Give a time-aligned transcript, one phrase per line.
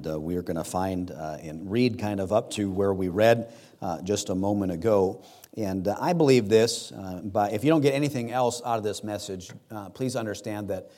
[0.00, 2.94] And uh, we are going to find uh, and read kind of up to where
[2.94, 3.52] we read
[3.82, 5.22] uh, just a moment ago.
[5.58, 8.82] And uh, I believe this, uh, but if you don't get anything else out of
[8.82, 10.90] this message, uh, please understand that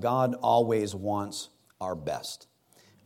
[0.00, 1.50] God always wants
[1.80, 2.48] our best.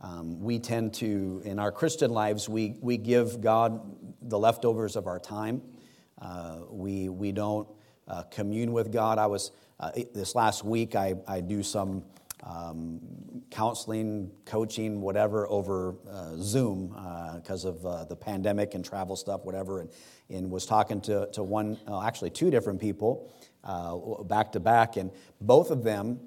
[0.01, 3.79] Um, we tend to, in our Christian lives, we, we give God
[4.23, 5.61] the leftovers of our time.
[6.71, 7.67] we, we don't
[8.31, 9.19] commune with God.
[9.19, 9.51] I was,
[10.15, 12.05] this last week, I, I do some
[12.45, 12.99] um,
[13.49, 16.89] counseling, coaching, whatever, over uh, Zoom
[17.35, 19.89] because uh, of uh, the pandemic and travel stuff, whatever, and,
[20.29, 23.31] and was talking to, to one, uh, actually two different people
[23.63, 26.19] uh, back to back, and both of them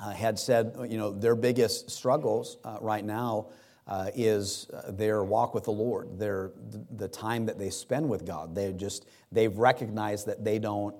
[0.00, 3.48] uh, had said, you know, their biggest struggles right now
[4.14, 6.52] is their walk with the Lord, their
[6.96, 8.54] the time that they spend with God.
[8.54, 10.94] They just they've recognized that they don't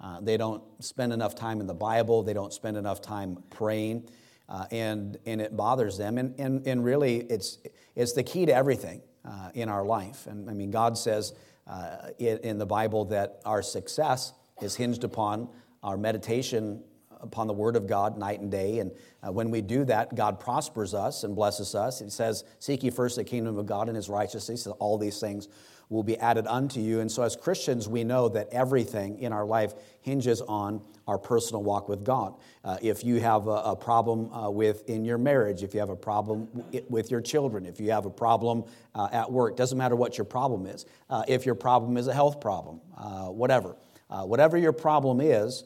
[0.00, 4.08] uh, they don't spend enough time in the Bible, they don't spend enough time praying,
[4.48, 6.18] uh, and, and it bothers them.
[6.18, 7.58] And, and, and really, it's,
[7.96, 10.26] it's the key to everything uh, in our life.
[10.26, 11.34] And I mean, God says
[11.66, 14.32] uh, in, in the Bible that our success
[14.62, 15.48] is hinged upon
[15.82, 16.82] our meditation
[17.20, 18.78] upon the Word of God night and day.
[18.78, 18.92] And
[19.26, 22.00] uh, when we do that, God prospers us and blesses us.
[22.00, 25.20] It says, Seek ye first the kingdom of God and his righteousness, so all these
[25.20, 25.48] things
[25.88, 27.00] will be added unto you.
[27.00, 31.62] And so, as Christians, we know that everything in our life hinges on our personal
[31.62, 32.34] walk with God.
[32.62, 35.88] Uh, if you have a, a problem uh, with in your marriage, if you have
[35.88, 36.48] a problem
[36.90, 40.26] with your children, if you have a problem uh, at work, doesn't matter what your
[40.26, 40.84] problem is.
[41.08, 43.74] Uh, if your problem is a health problem, uh, whatever,
[44.10, 45.64] uh, whatever your problem is.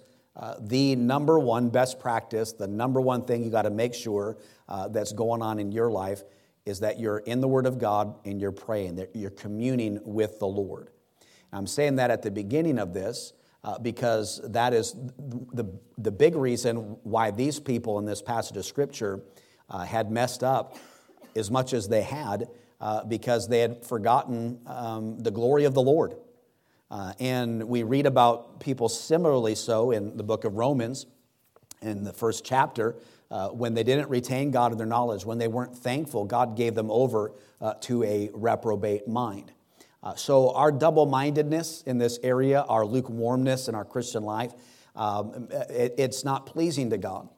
[0.61, 4.39] the number one best practice, the number one thing you got to make sure
[4.91, 6.23] that's going on in your life
[6.65, 10.39] is that you're in the Word of God and you're praying, that you're communing with
[10.39, 10.91] the Lord.
[11.53, 13.33] I'm saying that at the beginning of this
[13.65, 14.95] uh, because that is
[15.53, 15.65] the,
[15.99, 19.21] the big reason why these people in this passage of Scripture
[19.69, 20.77] uh, had messed up
[21.37, 22.49] as much as they had
[22.81, 26.15] uh, because they had forgotten um, the glory of the Lord.
[26.91, 31.07] Uh, and we read about people similarly so in the book of Romans
[31.81, 32.97] in the first chapter
[33.33, 36.75] uh, when they didn't retain God in their knowledge, when they weren't thankful, God gave
[36.75, 37.33] them over
[37.63, 39.53] uh, to a reprobate mind.
[40.03, 44.53] Uh, so, our double mindedness in this area, our lukewarmness in our Christian life,
[44.95, 47.29] um, it, it's not pleasing to God.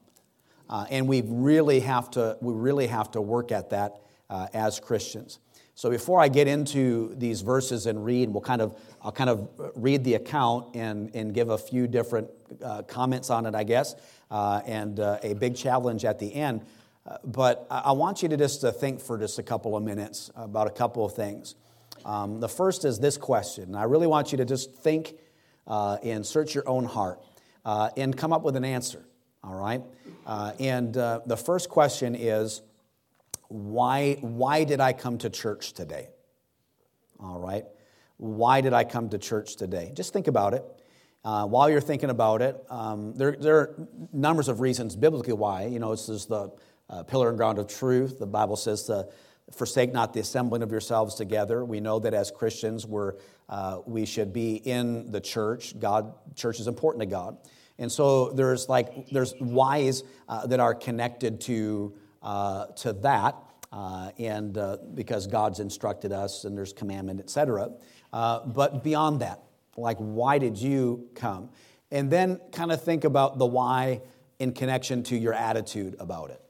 [0.69, 4.81] Uh, and we really have to, we really have to work at that uh, as
[4.81, 5.39] Christians.
[5.75, 9.47] So before I get into these verses and read, we'll kind of, I'll kind of
[9.75, 12.27] read the account and, and give a few different
[12.63, 13.93] uh, comments on it, I guess,
[14.31, 16.65] uh, and uh, a big challenge at the end.
[17.05, 20.31] Uh, but I want you to just to think for just a couple of minutes
[20.35, 21.53] about a couple of things.
[22.03, 23.65] Um, the first is this question.
[23.65, 25.13] and I really want you to just think
[25.67, 27.21] uh, and search your own heart
[27.63, 29.05] uh, and come up with an answer,
[29.43, 29.83] all right?
[30.59, 32.63] and the first question is,
[33.49, 36.09] why, why did I come to church today?
[37.19, 37.65] All right.
[38.17, 39.91] Why did I come to church today?
[39.93, 40.63] Just think about it.
[41.23, 45.65] Uh, while you're thinking about it, um, there, there are numbers of reasons biblically why.
[45.65, 46.51] You know, this is the
[46.89, 48.19] uh, pillar and ground of truth.
[48.19, 49.07] The Bible says to
[49.51, 51.65] forsake not the assembling of yourselves together.
[51.65, 53.15] We know that as Christians, we're,
[53.49, 55.77] uh, we should be in the church.
[55.79, 57.37] God, church is important to God.
[57.77, 63.35] And so there's like, there's whys uh, that are connected to uh, to that,
[63.71, 64.57] uh, and
[64.95, 67.69] because God's instructed us and there's commandment, etc.
[68.13, 69.43] Uh, but beyond that,
[69.77, 71.49] like why did you come?
[71.91, 74.01] And then kind of think about the why
[74.39, 76.41] in connection to your attitude about it.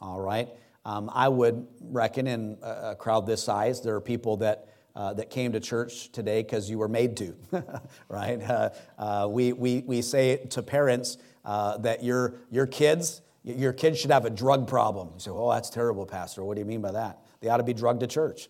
[0.00, 0.48] All right.
[0.84, 5.30] Um, I would reckon in a crowd this size, there are people that uh, that
[5.30, 7.34] came to church today because you were made to,
[8.08, 8.42] right?
[8.42, 14.10] Uh, uh, we, we, we say to parents that your, your kids your kids should
[14.10, 15.10] have a drug problem.
[15.14, 16.44] You say, oh, that's terrible, Pastor.
[16.44, 17.24] What do you mean by that?
[17.40, 18.48] They ought to be drugged to church.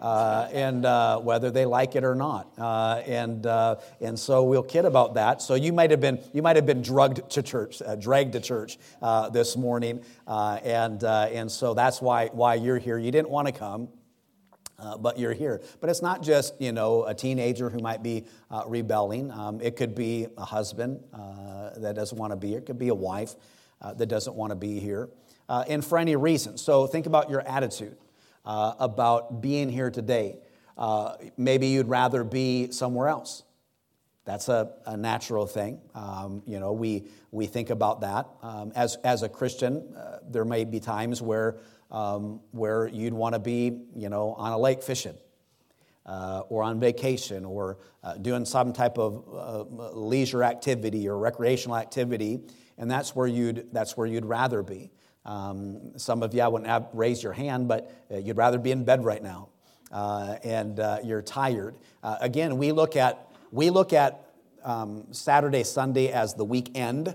[0.00, 4.62] Uh, and uh, whether they like it or not, uh, and uh, and so we'll
[4.62, 5.42] kid about that.
[5.42, 8.40] So you might have been you might have been drugged to church, uh, dragged to
[8.40, 12.96] church uh, this morning, and and so that's why why you're here.
[12.96, 13.90] You didn't want to come,
[15.00, 15.60] but you're here.
[15.82, 18.24] But it's not just you know a teenager who might be
[18.66, 19.30] rebelling.
[19.30, 21.04] Um, it could be a husband
[21.76, 22.58] that doesn't want to be here.
[22.58, 23.34] It could be a wife
[23.82, 25.10] that doesn't want to be here,
[25.46, 26.56] and for any reason.
[26.56, 27.98] So think about your attitude
[28.44, 30.38] uh, about being here today.
[30.76, 33.42] Uh, maybe you'd rather be somewhere else.
[34.24, 35.80] That's a, a natural thing.
[35.94, 38.28] Um, you know, we, we think about that.
[38.42, 41.56] Um, as, as a Christian, uh, there may be times where,
[41.90, 45.16] um, where you'd want to be, you know, on a lake fishing.
[46.06, 51.76] Uh, or on vacation or uh, doing some type of uh, leisure activity or recreational
[51.76, 52.40] activity
[52.80, 54.90] and that's where you'd, that's where you'd rather be.
[55.24, 58.70] Um, some of you, I wouldn't have raised your hand, but uh, you'd rather be
[58.70, 59.48] in bed right now,
[59.92, 61.74] uh, and uh, you're tired.
[62.02, 64.24] Uh, again, we look at we look at
[64.64, 67.14] um, Saturday, Sunday as the weekend,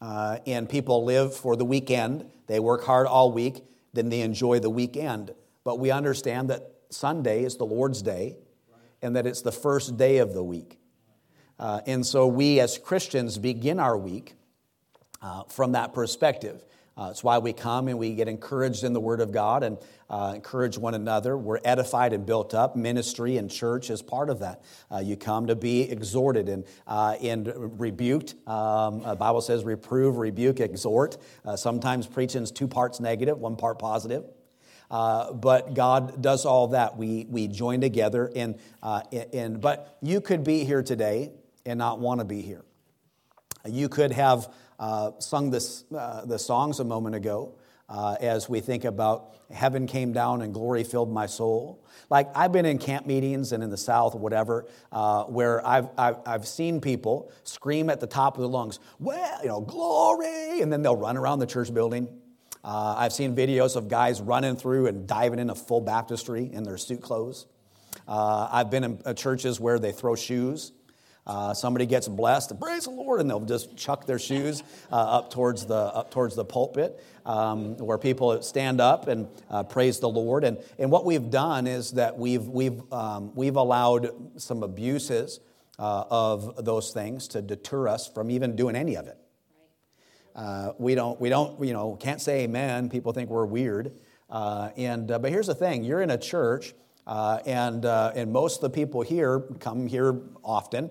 [0.00, 2.26] uh, and people live for the weekend.
[2.46, 5.32] They work hard all week, then they enjoy the weekend.
[5.64, 8.36] But we understand that Sunday is the Lord's day,
[9.00, 10.78] and that it's the first day of the week.
[11.58, 14.34] Uh, and so we as Christians begin our week
[15.48, 16.64] from that perspective.
[16.96, 19.78] Uh, it's why we come and we get encouraged in the Word of God and
[20.10, 21.38] uh, encourage one another.
[21.38, 22.76] We're edified and built up.
[22.76, 24.62] Ministry and church is part of that.
[24.90, 27.50] Uh, you come to be exhorted and, uh, and
[27.80, 28.34] rebuked.
[28.46, 31.16] Um, the Bible says reprove, rebuke, exhort.
[31.46, 34.24] Uh, sometimes preaching is two parts negative, one part positive.
[34.90, 36.98] Uh, but God does all that.
[36.98, 38.30] We, we join together.
[38.36, 38.58] And,
[39.32, 41.30] and, but you could be here today
[41.64, 42.64] and not want to be here.
[43.64, 47.54] You could have uh, sung this, uh, the songs a moment ago
[47.88, 51.84] uh, as we think about heaven came down and glory filled my soul.
[52.10, 55.88] Like I've been in camp meetings and in the South, or whatever, uh, where I've,
[55.96, 60.62] I've, I've, seen people scream at the top of their lungs, well, you know, glory,
[60.62, 62.08] and then they'll run around the church building.
[62.64, 66.76] Uh, I've seen videos of guys running through and diving into full baptistry in their
[66.76, 67.46] suit clothes.
[68.08, 70.72] Uh, I've been in churches where they throw shoes
[71.24, 75.30] uh, somebody gets blessed, praise the Lord, and they'll just chuck their shoes uh, up
[75.30, 80.08] towards the up towards the pulpit, um, where people stand up and uh, praise the
[80.08, 80.42] Lord.
[80.42, 84.10] And and what we've done is that we've we've um, we've allowed
[84.40, 85.38] some abuses
[85.78, 89.18] uh, of those things to deter us from even doing any of it.
[90.34, 92.88] Uh, we don't we don't you know can't say Amen.
[92.90, 93.92] People think we're weird.
[94.28, 96.74] Uh, and but here's the thing: you're in a church.
[97.06, 100.90] and, and most of the people here come here often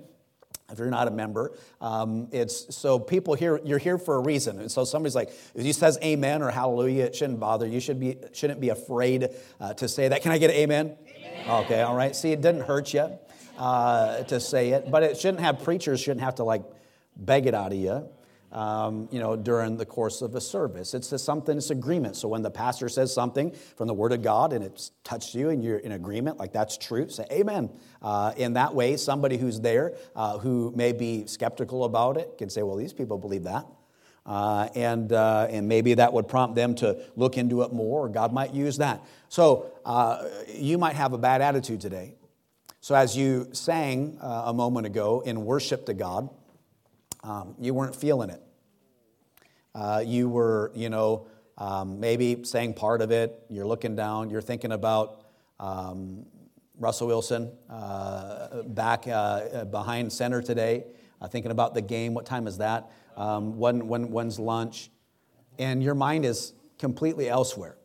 [0.71, 1.51] if you're not a member.
[1.79, 4.59] Um, it's so people here, you're here for a reason.
[4.59, 7.67] And so somebody's like, if he says amen or hallelujah, it shouldn't bother.
[7.67, 9.29] You should be, shouldn't be afraid
[9.59, 10.21] uh, to say that.
[10.21, 10.97] Can I get an amen?
[11.07, 11.49] amen?
[11.49, 12.15] Okay, all right.
[12.15, 13.11] See, it didn't hurt you
[13.57, 16.63] uh, to say it, but it shouldn't have, preachers shouldn't have to like
[17.15, 18.07] beg it out of you
[18.51, 20.93] um, you know, during the course of a service.
[20.93, 22.15] It's something, it's agreement.
[22.15, 25.49] So when the pastor says something from the Word of God and it's touched you
[25.49, 27.69] and you're in agreement, like that's true, say amen.
[28.01, 32.49] Uh, in that way, somebody who's there uh, who may be skeptical about it can
[32.49, 33.65] say, well, these people believe that.
[34.23, 38.09] Uh, and, uh, and maybe that would prompt them to look into it more, or
[38.09, 39.01] God might use that.
[39.29, 42.15] So uh, you might have a bad attitude today.
[42.81, 46.29] So as you sang uh, a moment ago in worship to God,
[47.23, 48.41] um, you weren't feeling it.
[49.73, 51.27] Uh, you were, you know,
[51.57, 53.39] um, maybe saying part of it.
[53.49, 54.29] You're looking down.
[54.29, 55.23] You're thinking about
[55.59, 56.25] um,
[56.79, 60.85] Russell Wilson uh, back uh, behind center today,
[61.21, 62.13] uh, thinking about the game.
[62.13, 62.91] What time is that?
[63.15, 64.89] Um, when, when, when's lunch?
[65.59, 67.77] And your mind is completely elsewhere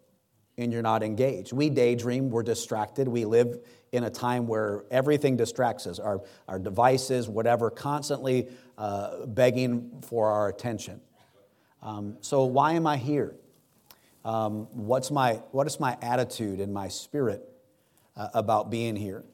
[0.59, 1.53] and you're not engaged.
[1.53, 3.59] We daydream, we're distracted, we live
[3.93, 8.49] in a time where everything distracts us our, our devices, whatever, constantly
[8.79, 11.01] uh, begging for our attention.
[11.83, 13.37] Um, so, why am I here?
[14.25, 17.49] Um, what's my, what is my attitude and my spirit
[18.17, 19.25] uh, about being here?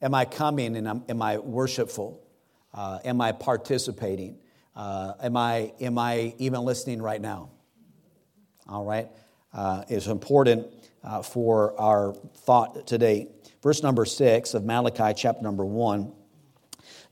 [0.00, 2.22] Am I coming and am, am I worshipful?
[2.72, 4.38] Uh, am I participating?
[4.76, 7.50] Uh, am, I, am I even listening right now?
[8.68, 9.08] All right?
[9.56, 10.66] Uh, is important
[11.02, 12.12] uh, for our
[12.44, 13.26] thought today.
[13.62, 16.12] Verse number six of Malachi, chapter number one.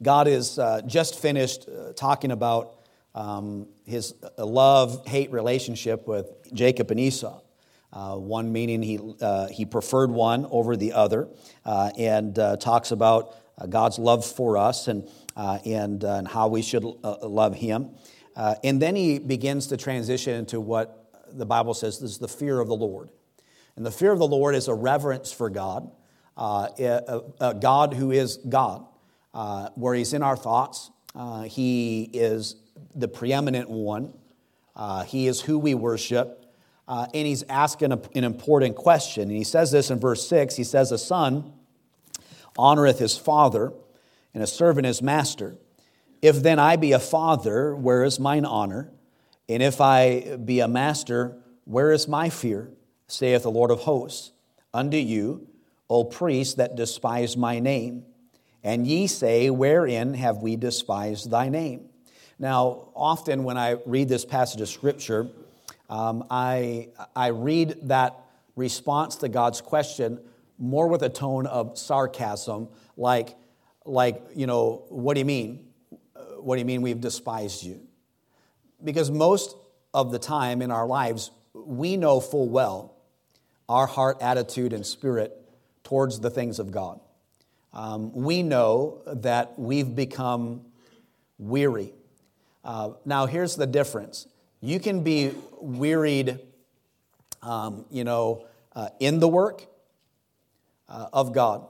[0.02, 2.74] God is uh, just finished uh, talking about
[3.14, 7.40] um, his uh, love hate relationship with Jacob and Esau.
[7.94, 8.98] Uh, one meaning he,
[9.50, 11.28] he preferred one over the other,
[11.64, 13.34] and talks about
[13.70, 17.88] God's love for us and, and, and how we should love him.
[18.36, 21.03] and then he begins to transition into what
[21.36, 23.10] the Bible says this is the fear of the Lord.
[23.76, 25.90] And the fear of the Lord is a reverence for God,
[26.36, 28.86] a, a, God who is God
[29.34, 30.90] uh, where He's in our thoughts.
[31.14, 32.56] Uh, he is
[32.94, 34.12] the preeminent one.
[34.74, 36.40] Uh, he is who we worship.
[36.86, 39.24] Uh, and He's asking a, an important question.
[39.24, 41.52] And He says this in verse 6 He says, A son
[42.56, 43.72] honoreth his father,
[44.32, 45.56] and a servant his master.
[46.22, 48.90] If then I be a father, where is mine honor?
[49.48, 52.70] And if I be a master, where is my fear?
[53.06, 54.32] saith the Lord of hosts.
[54.72, 55.46] Unto you,
[55.88, 58.04] O priests that despise my name.
[58.62, 61.88] And ye say, Wherein have we despised thy name?
[62.38, 65.28] Now, often when I read this passage of Scripture,
[65.88, 68.16] um, I, I read that
[68.56, 70.18] response to God's question
[70.58, 73.36] more with a tone of sarcasm, like,
[73.84, 75.68] like you know, what do you mean?
[76.38, 77.80] What do you mean we've despised you?
[78.84, 79.56] Because most
[79.92, 82.94] of the time in our lives, we know full well
[83.68, 85.32] our heart attitude and spirit
[85.84, 87.00] towards the things of God.
[87.72, 90.62] Um, we know that we've become
[91.38, 91.92] weary.
[92.64, 94.26] Uh, now, here's the difference
[94.60, 96.38] you can be wearied,
[97.42, 99.66] um, you know, uh, in the work
[100.88, 101.66] uh, of God,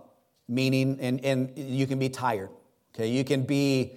[0.47, 2.51] meaning, and, and you can be tired.
[2.95, 3.93] Okay, you can be,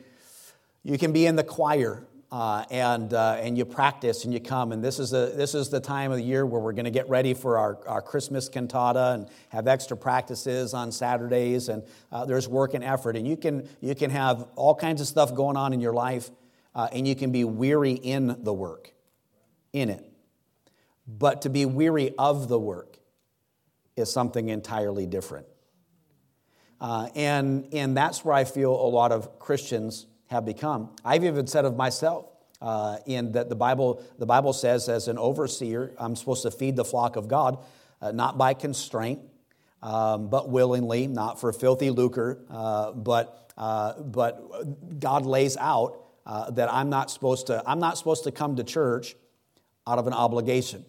[0.84, 4.72] you can be in the choir uh, and, uh, and you practice and you come.
[4.72, 6.92] And this is, a, this is the time of the year where we're going to
[6.92, 11.70] get ready for our, our Christmas cantata and have extra practices on Saturdays.
[11.70, 13.16] And uh, there's work and effort.
[13.16, 16.30] And you can, you can have all kinds of stuff going on in your life,
[16.76, 18.94] uh, and you can be weary in the work,
[19.72, 20.04] in it.
[21.08, 23.00] But to be weary of the work
[23.96, 25.48] is something entirely different.
[26.80, 30.90] Uh, and, and that's where I feel a lot of Christians have become.
[31.04, 32.26] I've even said of myself,
[32.62, 36.76] uh, in that the Bible, the Bible says, as an overseer, I'm supposed to feed
[36.76, 37.60] the flock of God,
[38.02, 39.20] uh, not by constraint,
[39.82, 46.50] um, but willingly, not for filthy lucre, uh, but, uh, but God lays out uh,
[46.52, 49.16] that I'm not supposed to, I'm not supposed to come to church
[49.86, 50.84] out of an obligation.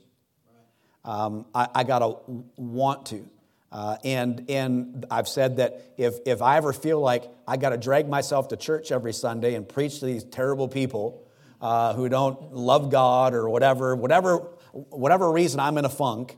[1.04, 2.16] Um, I, I got to
[2.56, 3.28] want to.
[3.70, 7.76] Uh, and, and I've said that if, if I ever feel like I got to
[7.76, 11.26] drag myself to church every Sunday and preach to these terrible people
[11.60, 14.38] uh, who don't love God or whatever, whatever,
[14.72, 16.36] whatever reason I'm in a funk,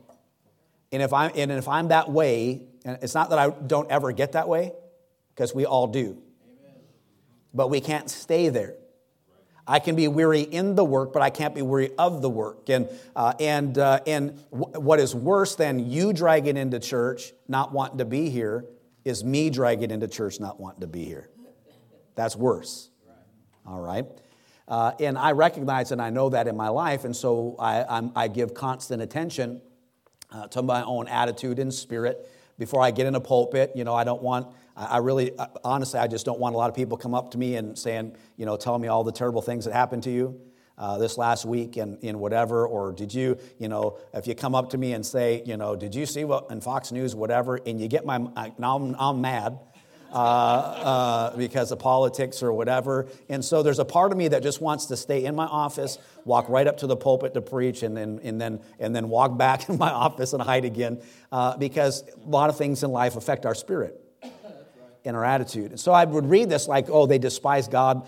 [0.91, 4.11] and if, I'm, and if I'm that way, and it's not that I don't ever
[4.11, 4.73] get that way,
[5.33, 6.21] because we all do,
[7.53, 8.75] but we can't stay there.
[9.67, 12.69] I can be weary in the work, but I can't be weary of the work.
[12.69, 17.71] And, uh, and, uh, and w- what is worse than you dragging into church, not
[17.71, 18.65] wanting to be here,
[19.05, 21.29] is me dragging into church, not wanting to be here.
[22.15, 22.89] That's worse.
[23.65, 24.05] All right?
[24.67, 28.11] Uh, and I recognize and I know that in my life, and so I, I'm,
[28.15, 29.61] i give constant attention
[30.31, 32.29] uh, to my own attitude and spirit
[32.61, 33.71] before I get in a pulpit.
[33.73, 35.31] You know, I don't want I really,
[35.63, 38.15] honestly, I just don't want a lot of people come up to me and saying,
[38.37, 40.39] you know, telling me all the terrible things that happened to you
[40.77, 42.65] uh, this last week and in whatever.
[42.65, 45.75] Or did you, you know, if you come up to me and say, you know,
[45.75, 48.17] did you see what in Fox News, whatever, and you get my,
[48.57, 49.59] now I'm, I'm mad.
[50.11, 53.07] Uh, uh, because of politics or whatever.
[53.29, 55.97] And so there's a part of me that just wants to stay in my office,
[56.25, 59.37] walk right up to the pulpit to preach, and then, and then, and then walk
[59.37, 61.01] back in my office and hide again
[61.31, 64.01] uh, because a lot of things in life affect our spirit
[65.05, 65.71] in our attitude.
[65.71, 68.05] And so I would read this like, oh, they despise God.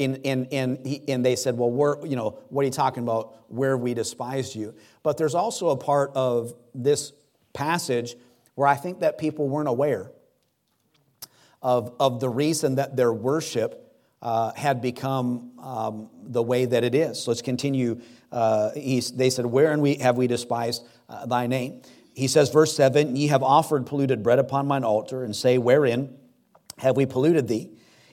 [0.00, 3.44] And, and, and, and they said, well, we're, you know, what are you talking about?
[3.48, 4.74] Where we despised you.
[5.04, 7.12] But there's also a part of this
[7.52, 8.16] passage
[8.56, 10.10] where I think that people weren't aware
[11.64, 13.80] of, of the reason that their worship
[14.20, 17.24] uh, had become um, the way that it is.
[17.24, 18.00] So let's continue.
[18.30, 21.80] Uh, they said, Wherein we, have we despised uh, thy name?
[22.14, 26.14] He says, verse 7 Ye have offered polluted bread upon mine altar, and say, Wherein
[26.78, 27.70] have we polluted thee,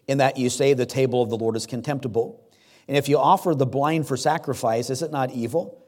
[0.07, 2.49] in that you say the table of the Lord is contemptible?
[2.87, 5.85] And if you offer the blind for sacrifice, is it not evil?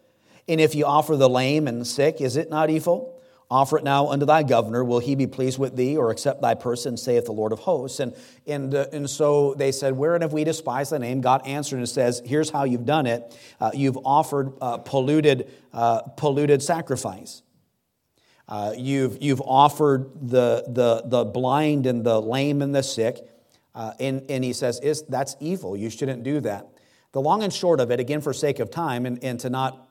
[0.48, 3.22] And if you offer the lame and sick, is it not evil?
[3.54, 4.84] Offer it now unto thy governor.
[4.84, 8.00] Will he be pleased with thee, or accept thy person, saith the Lord of hosts?
[8.00, 8.16] And,
[8.48, 11.22] and, uh, and so they said, Wherein have we despised thy name?
[11.22, 13.38] God answered and says, Here's how you've done it.
[13.62, 17.44] Uh, you've offered uh, polluted, uh, polluted sacrifice.
[18.48, 23.20] Uh, you've, you've offered the, the, the blind and the lame and the sick.
[23.76, 25.78] Uh, and, and he says, That's evil.
[25.78, 26.70] You shouldn't do that.
[27.12, 29.88] The long and short of it, again, for sake of time and, and to not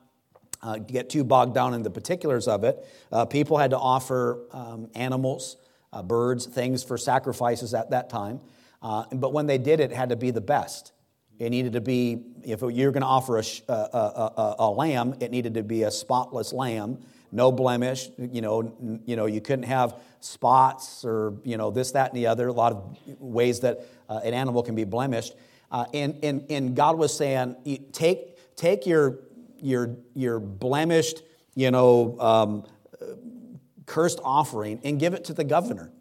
[0.63, 4.47] uh, get too bogged down in the particulars of it, uh, people had to offer
[4.51, 5.57] um, animals,
[5.91, 8.39] uh, birds, things for sacrifices at that time.
[8.81, 10.91] Uh, but when they did it, it had to be the best.
[11.37, 15.31] It needed to be, if you're going to offer a, a, a, a, lamb, it
[15.31, 16.99] needed to be a spotless lamb
[17.33, 18.09] no blemish.
[18.17, 22.27] You know, you know, you couldn't have spots or you know this, that, and the
[22.27, 22.47] other.
[22.47, 25.33] A lot of ways that uh, an animal can be blemished.
[25.71, 27.55] Uh, and, and, and God was saying,
[27.91, 29.17] take, take your,
[29.63, 31.23] your, your blemished,
[31.55, 32.65] you know, um,
[33.85, 35.91] cursed offering and give it to the governor.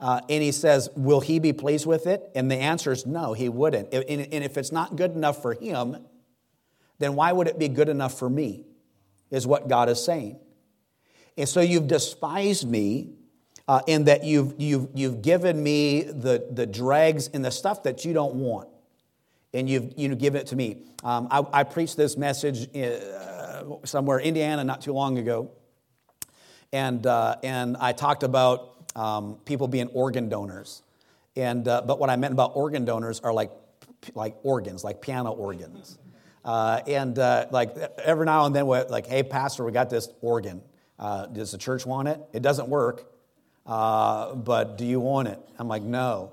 [0.00, 2.30] Uh, and he says, Will he be pleased with it?
[2.34, 3.92] And the answer is no, he wouldn't.
[3.92, 5.96] And, and if it's not good enough for him,
[6.98, 8.64] then why would it be good enough for me?
[9.30, 10.38] is what God is saying.
[11.36, 13.12] And so you've despised me
[13.68, 18.04] uh, in that you've, you've, you've given me the, the dregs and the stuff that
[18.04, 18.68] you don't want.
[19.52, 20.82] And you've you know, given it to me.
[21.02, 25.50] Um, I, I, preached this message uh, somewhere Indiana not too long ago.
[26.72, 30.82] And, uh, and I talked about um, people being organ donors.
[31.36, 33.50] And, uh, but what I meant about organ donors are like,
[34.14, 35.98] like organs, like piano organs.
[36.44, 40.08] Uh, and uh, like every now and then, we're like, hey, Pastor, we got this
[40.20, 40.62] organ.
[40.98, 42.20] Uh, does the church want it?
[42.32, 43.10] It doesn't work,
[43.66, 45.38] but do you want it?
[45.58, 46.32] I'm like, no.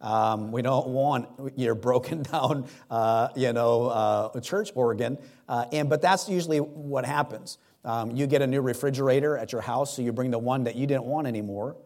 [0.00, 5.18] Um, we don't want your broken down, uh, you know, uh, church organ.
[5.48, 7.58] and but that's usually what happens.
[7.84, 10.76] Um, you get a new refrigerator at your house, so you bring the one that
[10.76, 11.76] you didn't want anymore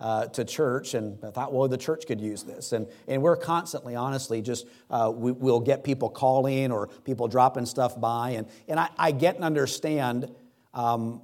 [0.00, 2.72] uh, to church, and I thought, well, the church could use this.
[2.72, 7.66] And, and we're constantly, honestly, just uh, we, will get people calling or people dropping
[7.66, 8.30] stuff by.
[8.30, 10.34] And, and I, I get and understand
[10.72, 11.20] um,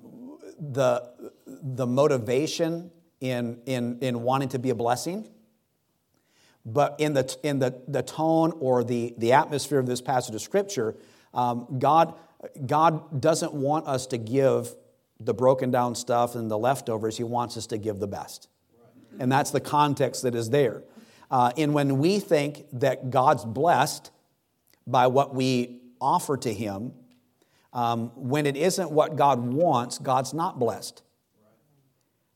[0.59, 1.09] the,
[1.47, 5.27] the motivation in, in, in wanting to be a blessing.
[6.67, 10.43] But in the, in the, the tone or the, the atmosphere of this passage of
[10.43, 10.97] Scripture,
[11.33, 12.15] um, God,
[12.67, 14.75] God doesn't want us to give
[15.21, 17.17] the broken down stuff and the leftovers.
[17.17, 18.49] He wants us to give the best.
[19.21, 20.83] And that's the context that is there.
[21.31, 24.11] Uh, and when we think that God's blessed
[24.87, 26.93] by what we offer to Him,
[27.73, 31.03] um, when it isn't what God wants, God's not blessed.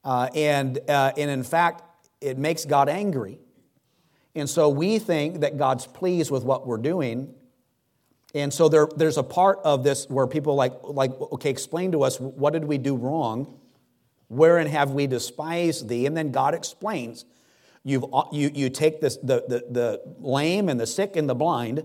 [0.04, 1.82] Uh, and, uh, and in fact,
[2.20, 3.38] it makes God angry.
[4.34, 7.34] And so we think that God's pleased with what we're doing.
[8.34, 12.02] And so there, there's a part of this where people like, like, okay, explain to
[12.02, 13.58] us what did we do wrong?
[14.28, 16.06] Wherein have we despised thee?
[16.06, 17.24] And then God explains.
[17.82, 21.82] You've, you, you take this, the, the, the lame and the sick and the blind,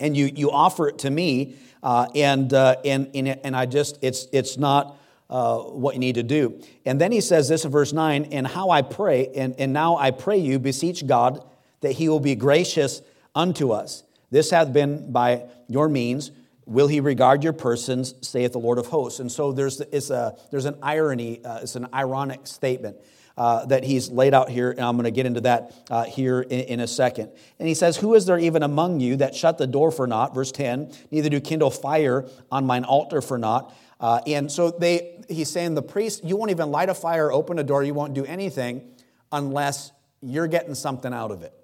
[0.00, 3.98] and you, you offer it to me, uh, and, uh, and, and, and I just,
[4.02, 4.96] it's, it's not
[5.28, 6.60] uh, what you need to do.
[6.86, 9.96] And then he says this in verse 9, and how I pray, and, and now
[9.96, 11.44] I pray you, beseech God
[11.82, 13.02] that he will be gracious
[13.34, 14.02] unto us.
[14.30, 16.30] This hath been by your means
[16.66, 19.20] Will he regard your persons, saith the Lord of hosts?
[19.20, 22.96] And so there's, it's a, there's an irony, uh, it's an ironic statement
[23.36, 26.40] uh, that he's laid out here, and I'm going to get into that uh, here
[26.40, 27.30] in, in, a second.
[27.58, 30.34] And he says, Who is there even among you that shut the door for naught?
[30.34, 33.74] Verse 10, neither do kindle fire on mine altar for naught.
[33.98, 37.58] Uh, and so they, he's saying, the priest, you won't even light a fire, open
[37.58, 38.90] a door, you won't do anything
[39.30, 41.54] unless you're getting something out of it.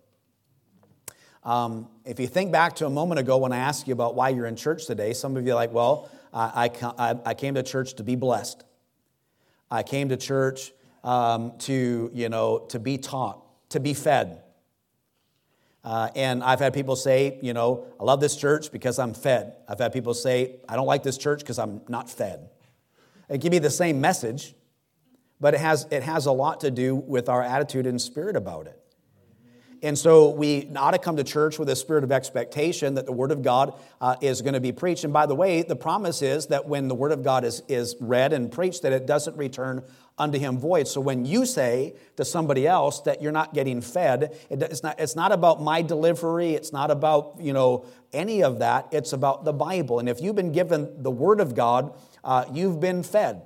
[1.48, 4.28] Um, if you think back to a moment ago when I asked you about why
[4.28, 7.62] you're in church today, some of you are like, well, I, I, I came to
[7.62, 8.64] church to be blessed.
[9.70, 14.42] I came to church um, to, you know, to be taught, to be fed.
[15.82, 19.54] Uh, and I've had people say, you know, I love this church because I'm fed.
[19.66, 22.50] I've had people say, I don't like this church because I'm not fed.
[23.30, 24.54] It can be the same message,
[25.40, 28.66] but it has, it has a lot to do with our attitude and spirit about
[28.66, 28.77] it.
[29.82, 33.12] And so we ought to come to church with a spirit of expectation that the
[33.12, 35.04] Word of God uh, is going to be preached.
[35.04, 37.94] And by the way, the promise is that when the Word of God is, is
[38.00, 39.84] read and preached, that it doesn't return
[40.18, 40.88] unto him void.
[40.88, 45.14] So when you say to somebody else that you're not getting fed, it's not, it's
[45.14, 48.88] not about my delivery, it's not about, you know, any of that.
[48.90, 50.00] It's about the Bible.
[50.00, 53.42] And if you've been given the Word of God, uh, you've been fed.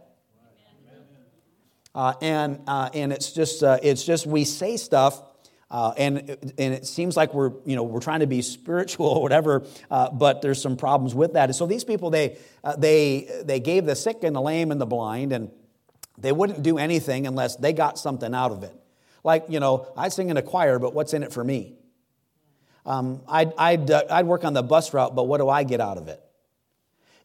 [1.94, 5.22] Uh, and, uh, and it's just, uh, it's just we say stuff
[5.72, 6.18] uh, and,
[6.58, 10.10] and it seems like we're, you know, we're trying to be spiritual or whatever, uh,
[10.10, 11.48] but there's some problems with that.
[11.48, 14.78] And so these people, they, uh, they, they gave the sick and the lame and
[14.78, 15.50] the blind, and
[16.18, 18.74] they wouldn't do anything unless they got something out of it.
[19.24, 21.74] Like, you know, I sing in a choir, but what's in it for me?
[22.84, 25.80] Um, I'd, I'd, uh, I'd work on the bus route, but what do I get
[25.80, 26.22] out of it?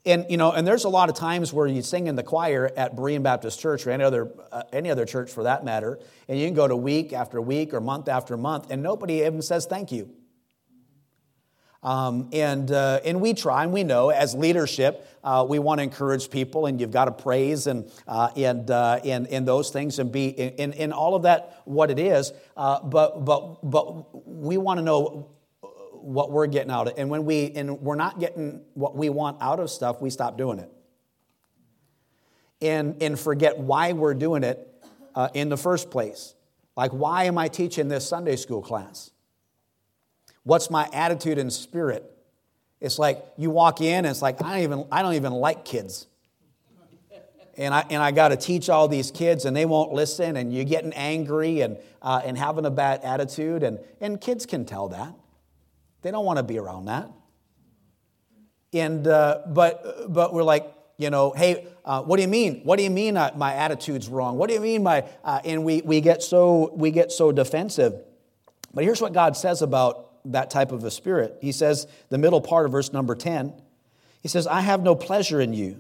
[0.06, 2.72] And, you know, and there's a lot of times where you sing in the choir
[2.78, 6.40] at Berean Baptist Church or any other, uh, any other church for that matter, and
[6.40, 9.66] you can go to week after week or month after month, and nobody even says
[9.66, 10.10] thank you.
[11.84, 15.84] Um, and, uh, and we try, and we know as leadership, uh, we want to
[15.84, 20.00] encourage people, and you've got to praise and, uh, and, uh, and, and those things
[20.00, 22.34] and be in, in all of that what it is.
[22.56, 25.30] Uh, but, but, but we want to know
[26.08, 27.00] what we're getting out of it.
[27.00, 30.38] And when we and we're not getting what we want out of stuff, we stop
[30.38, 30.72] doing it.
[32.62, 34.74] And, and forget why we're doing it
[35.14, 36.34] uh, in the first place.
[36.78, 39.12] Like, why am I teaching this Sunday school class?
[40.44, 42.10] What's my attitude and spirit?
[42.80, 45.66] It's like you walk in and it's like, I don't even, I don't even like
[45.66, 46.08] kids.
[47.58, 50.54] And I, and I got to teach all these kids and they won't listen and
[50.54, 53.64] you're getting angry and, uh, and having a bad attitude.
[53.64, 55.14] And, and kids can tell that.
[56.02, 57.10] They don't want to be around that.
[58.74, 62.62] And, uh, but, but we're like, you know, hey, uh, what do you mean?
[62.64, 64.38] What do you mean uh, my attitude's wrong?
[64.38, 67.94] What do you mean my, uh, and we, we, get so, we get so defensive.
[68.74, 71.38] But here's what God says about that type of a spirit.
[71.42, 73.54] He says, the middle part of verse number 10,
[74.22, 75.80] he says, I have no pleasure in you,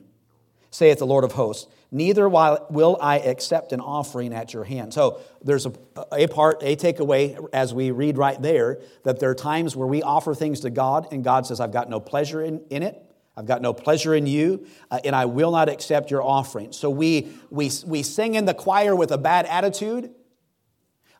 [0.72, 1.70] saith the Lord of hosts.
[1.90, 4.94] Neither will I accept an offering at your hand.
[4.94, 5.74] So there's a,
[6.12, 10.02] a part, a takeaway as we read right there that there are times where we
[10.04, 13.02] offer things to God and God says, I've got no pleasure in, in it.
[13.38, 16.74] I've got no pleasure in you, uh, and I will not accept your offering.
[16.74, 20.10] So we, we, we sing in the choir with a bad attitude,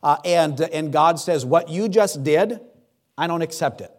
[0.02, 2.58] uh, and, and God says, What you just did,
[3.16, 3.92] I don't accept it.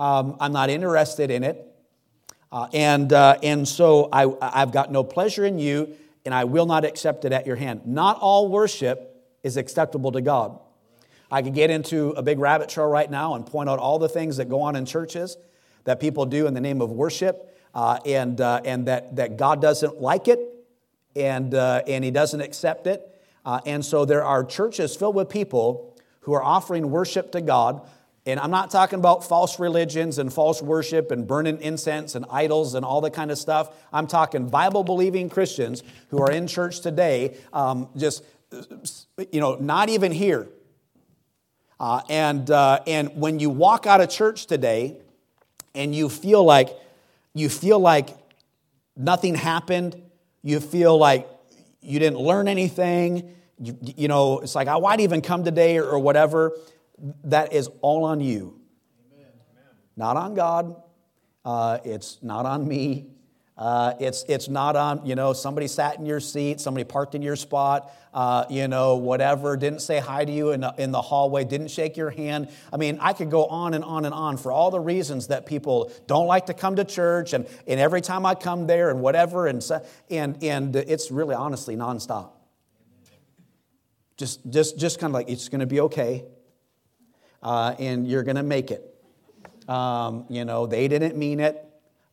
[0.00, 1.69] Um, I'm not interested in it.
[2.52, 6.66] Uh, and, uh, and so I, I've got no pleasure in you, and I will
[6.66, 7.86] not accept it at your hand.
[7.86, 10.58] Not all worship is acceptable to God.
[11.30, 14.08] I could get into a big rabbit trail right now and point out all the
[14.08, 15.36] things that go on in churches
[15.84, 19.62] that people do in the name of worship, uh, and, uh, and that, that God
[19.62, 20.40] doesn't like it,
[21.14, 23.06] and, uh, and He doesn't accept it.
[23.44, 27.88] Uh, and so there are churches filled with people who are offering worship to God
[28.26, 32.74] and I'm not talking about false religions and false worship and burning incense and idols
[32.74, 33.74] and all that kind of stuff.
[33.92, 38.22] I'm talking Bible believing Christians who are in church today, um, just,
[39.32, 40.48] you know, not even here.
[41.78, 44.98] Uh, and, uh, and when you walk out of church today
[45.74, 46.68] and you feel like,
[47.32, 48.10] you feel like
[48.96, 50.00] nothing happened,
[50.42, 51.26] you feel like
[51.80, 55.84] you didn't learn anything, you, you know, it's like, I, why'd even come today or,
[55.84, 56.52] or whatever
[57.24, 58.60] that is all on you.
[59.12, 59.26] Amen.
[59.96, 60.76] Not on God.
[61.44, 63.08] Uh, it's not on me.
[63.56, 67.20] Uh, it's, it's not on, you know, somebody sat in your seat, somebody parked in
[67.20, 71.02] your spot, uh, you know, whatever, didn't say hi to you in the, in the
[71.02, 72.48] hallway, didn't shake your hand.
[72.72, 75.44] I mean, I could go on and on and on for all the reasons that
[75.44, 79.02] people don't like to come to church, and, and every time I come there and
[79.02, 79.62] whatever, and,
[80.08, 82.30] and, and it's really honestly nonstop.
[84.16, 86.24] Just, just, just kind of like, it's going to be okay
[87.42, 88.94] uh, and you're going to make it.
[89.68, 91.66] Um, you know, they didn't mean it.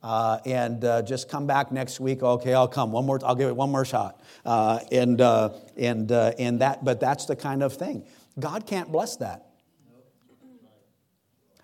[0.03, 2.21] Uh, and uh, just come back next week.
[2.21, 2.91] Okay, I'll come.
[2.91, 3.19] One more.
[3.25, 4.21] I'll give it one more shot.
[4.45, 6.85] Uh, and uh, and uh, and that.
[6.85, 8.05] But that's the kind of thing.
[8.39, 9.47] God can't bless that.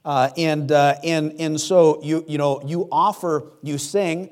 [0.04, 4.32] And and and so you you know you offer you sing,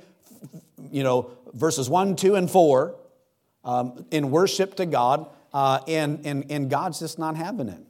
[0.91, 2.95] you know verses one, two, and four,
[3.63, 5.27] um, in worship to God.
[5.53, 7.81] and and and God's just not having it.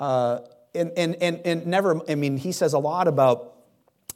[0.00, 0.40] Uh,
[0.74, 3.54] and, and, and, and never, I mean, he says a lot about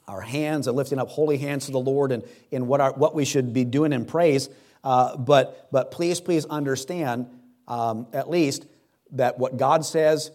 [0.07, 3.15] our hands and lifting up holy hands to the Lord and, and what, our, what
[3.15, 4.49] we should be doing in praise.
[4.83, 7.27] Uh, but, but please, please understand,
[7.67, 8.65] um, at least,
[9.11, 10.31] that what God says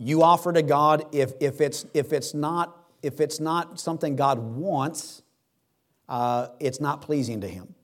[0.00, 4.38] you offer to God, if, if, it's, if, it's, not, if it's not something God
[4.38, 5.22] wants,
[6.08, 7.74] uh, it's not pleasing to Him.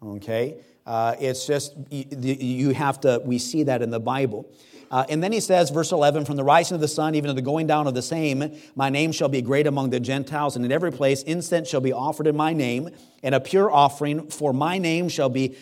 [0.00, 0.58] Okay?
[0.86, 2.04] Uh, it's just, you,
[2.34, 4.48] you have to, we see that in the Bible.
[4.90, 7.34] Uh, and then he says, verse 11, from the rising of the sun even to
[7.34, 10.64] the going down of the same, my name shall be great among the Gentiles, and
[10.64, 12.90] in every place incense shall be offered in my name,
[13.22, 15.56] and a pure offering, for my name shall be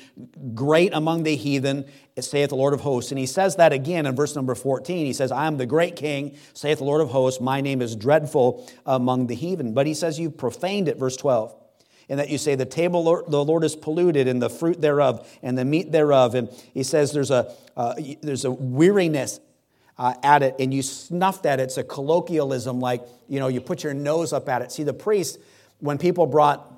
[0.55, 1.85] great among the heathen,
[2.19, 3.12] saith the Lord of hosts.
[3.12, 5.05] And he says that again in verse number 14.
[5.05, 7.97] He says, I am the great king, saith the Lord of hosts, my name is
[7.97, 9.75] dreadful among the heathen.
[9.75, 11.55] But he says, You've profaned it, verse 12
[12.09, 15.59] and that you say the table the Lord is polluted and the fruit thereof and
[15.59, 16.35] the meat thereof.
[16.35, 19.40] And he says there's a, uh, there's a weariness
[19.99, 21.64] uh, at it and you snuffed at it.
[21.64, 24.73] It's a colloquialism like, you know, you put your nose up at it.
[24.73, 25.38] See, the priest,
[25.81, 26.73] when people brought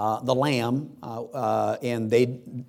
[0.00, 2.20] uh, the lamb, uh, uh, and they,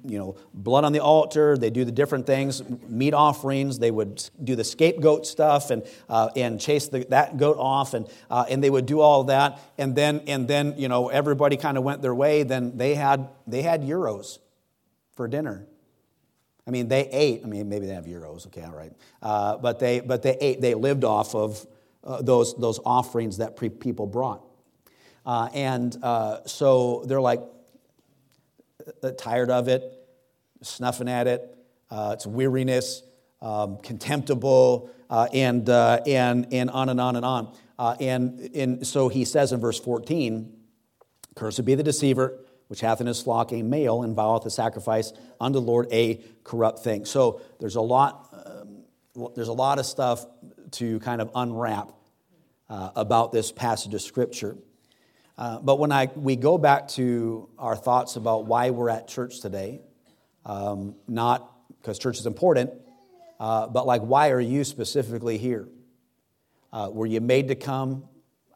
[0.03, 1.57] you know, blood on the altar.
[1.57, 3.79] They do the different things, meat offerings.
[3.79, 8.05] They would do the scapegoat stuff and uh, and chase the, that goat off, and
[8.29, 9.61] and they would do all that.
[9.77, 12.43] And then and then you know everybody kind of went their way.
[12.43, 14.39] Then they had they had gyros
[15.15, 15.65] for dinner.
[16.67, 17.43] I mean, they ate.
[17.45, 18.45] I mean, maybe they have euros.
[18.47, 18.91] Okay, all right.
[19.61, 20.59] But they but they ate.
[20.59, 21.65] They lived off of
[22.03, 24.43] those those offerings that pre- people brought.
[25.25, 27.41] Uh, and uh, so they're like
[29.03, 29.83] uh, tired of it,
[30.61, 31.55] snuffing at it.
[31.89, 33.03] Uh, it's weariness,
[33.41, 37.55] um, contemptible, uh, and, and, and on and on and on.
[37.99, 40.57] and, and so he says in verse 14,
[41.35, 45.13] Cursed be the deceiver, which hath in his flock a male, and voweth a sacrifice
[45.39, 47.05] unto the Lord a corrupt thing.
[47.05, 48.27] So there's a lot,
[49.15, 50.25] um, there's a lot of stuff
[50.71, 51.91] to kind of unwrap
[52.69, 54.55] about this passage of Scripture.
[55.37, 59.39] Uh, but when I, we go back to our thoughts about why we're at church
[59.39, 59.81] today,
[60.45, 62.71] um, not because church is important,
[63.39, 65.67] uh, but like, why are you specifically here?
[66.71, 68.03] Uh, were you made to come?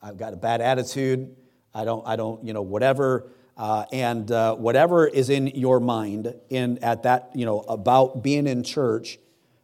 [0.02, 1.36] I've got a bad attitude.
[1.74, 3.32] I don't, I don't, you know, whatever.
[3.58, 8.48] Uh, and uh, whatever is in your mind in at that, you know, about being
[8.48, 9.18] in church,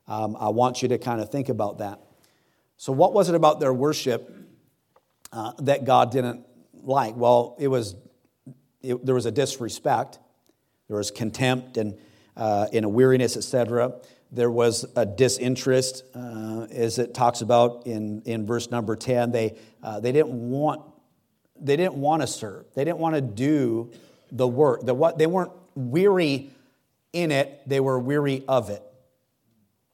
[0.08, 2.00] um, I want you to kind of think about that.
[2.78, 4.34] So, what was it about their worship
[5.60, 6.46] that God didn't
[6.84, 7.16] like?
[7.16, 7.96] Well, it was
[8.82, 10.20] it, there was a disrespect,
[10.88, 11.98] there was contempt and,
[12.36, 13.94] uh, and a weariness, etc.
[14.32, 19.32] There was a disinterest, uh, as it talks about in, in verse number 10.
[19.32, 20.82] They, uh, they didn't want
[21.64, 22.66] they didn't want to serve.
[22.74, 23.92] They didn't want to do
[24.32, 24.84] the work.
[24.84, 26.50] The, what, they weren't weary
[27.14, 28.82] in it, they were weary of it.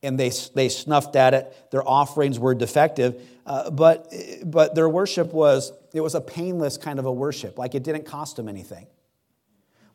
[0.04, 1.72] And they, they snuffed at it.
[1.72, 3.22] Their offerings were defective.
[3.46, 4.14] Uh, but,
[4.46, 7.58] but their worship was, it was a painless kind of a worship.
[7.58, 8.88] Like it didn't cost them anything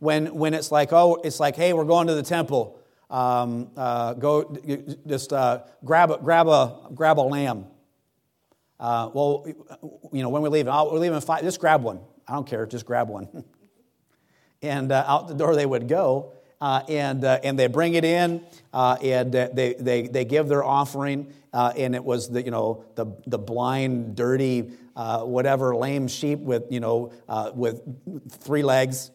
[0.02, 2.76] when, when it's like, oh, it's like, hey, we're going to the temple.
[3.08, 4.58] Um, uh, go
[5.06, 7.66] just uh, grab, a, grab, a, grab a lamb.
[8.80, 9.46] Uh, well,
[10.12, 12.00] you know, when we leave, we're leaving five, just grab one.
[12.26, 13.44] I don't care, just grab one.
[14.62, 16.32] and uh, out the door they would go,
[16.62, 18.40] uh, and, uh, and they bring it in,
[18.72, 23.38] and they, they, they give their offering, and it was the, you know, the, the
[23.38, 24.60] blind, dirty,
[24.94, 27.12] whatever, lame sheep with, you know,
[27.54, 27.82] with
[28.30, 29.10] three legs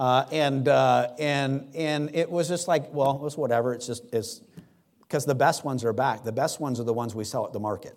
[0.00, 3.74] uh, and, uh, and, and it was just like, well, it was whatever.
[3.74, 4.40] It's just, it's
[5.00, 6.24] because the best ones are back.
[6.24, 7.94] The best ones are the ones we sell at the market.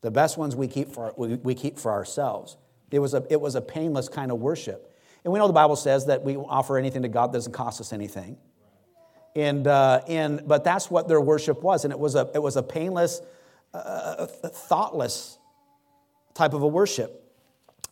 [0.00, 2.56] The best ones we keep for, we, we keep for ourselves.
[2.90, 4.89] It was, a, it was a painless kind of worship.
[5.24, 7.80] And we know the Bible says that we offer anything to God that doesn't cost
[7.80, 8.38] us anything.
[9.36, 11.84] And, uh, and, but that's what their worship was.
[11.84, 13.20] And it was a, it was a painless,
[13.72, 15.38] uh, thoughtless
[16.34, 17.16] type of a worship.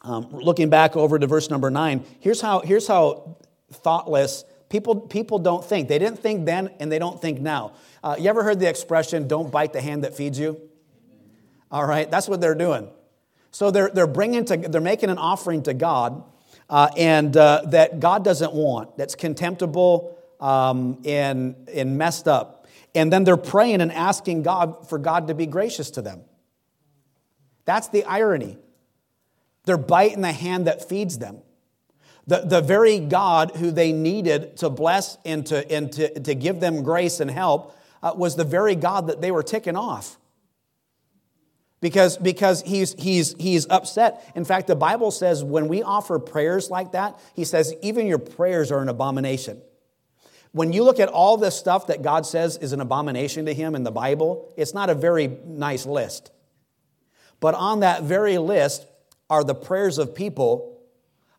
[0.02, 3.36] Um, looking back over to verse number nine, here's how, here's how
[3.70, 5.88] thoughtless people, people don't think.
[5.88, 7.72] They didn't think then and they don't think now.
[8.02, 10.60] Uh, you ever heard the expression, don't bite the hand that feeds you?
[11.70, 12.88] All right, that's what they're doing.
[13.50, 16.22] So they're, they're bringing to, they're making an offering to God
[16.68, 22.66] uh, and uh, that God doesn't want, that's contemptible um, and, and messed up.
[22.94, 26.22] And then they're praying and asking God for God to be gracious to them.
[27.64, 28.59] That's the irony.
[29.64, 31.38] They're biting the hand that feeds them.
[32.26, 36.61] The, the very God who they needed to bless and to, and to, to give
[36.61, 40.17] them grace and help uh, was the very God that they were ticking off.
[41.80, 44.30] Because, because he's, he's, he's upset.
[44.34, 48.18] In fact, the Bible says when we offer prayers like that, he says, even your
[48.18, 49.62] prayers are an abomination.
[50.52, 53.74] When you look at all this stuff that God says is an abomination to him
[53.76, 56.32] in the Bible, it's not a very nice list.
[57.38, 58.86] But on that very list
[59.30, 60.80] are the prayers of people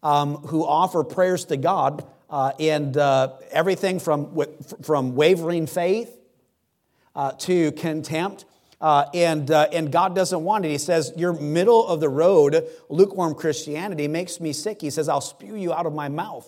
[0.04, 4.39] um, who offer prayers to God, uh, and uh, everything from,
[4.84, 6.15] from wavering faith
[7.15, 8.45] uh, to contempt.
[8.82, 10.70] Uh, and, uh, and God doesn't want it.
[10.70, 14.82] He says, Your middle of the road, lukewarm Christianity makes me sick.
[14.82, 16.48] He says, I'll spew you out of my mouth.